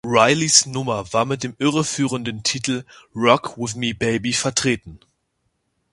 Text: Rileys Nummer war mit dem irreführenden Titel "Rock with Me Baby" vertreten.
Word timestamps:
Rileys 0.03 0.65
Nummer 0.65 1.13
war 1.13 1.25
mit 1.25 1.43
dem 1.43 1.53
irreführenden 1.59 2.41
Titel 2.41 2.85
"Rock 3.15 3.55
with 3.59 3.75
Me 3.75 3.93
Baby" 3.93 4.33
vertreten. 4.33 4.99